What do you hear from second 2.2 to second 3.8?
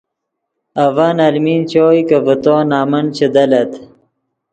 ڤے تو نمن چے دلّت